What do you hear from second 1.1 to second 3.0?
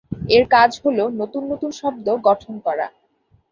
নতুন নতুন শব্দ গঠন করা।